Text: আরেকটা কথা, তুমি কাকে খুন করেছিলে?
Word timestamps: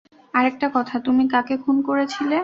আরেকটা 0.33 0.67
কথা, 0.73 0.95
তুমি 1.05 1.23
কাকে 1.33 1.55
খুন 1.63 1.77
করেছিলে? 1.81 2.37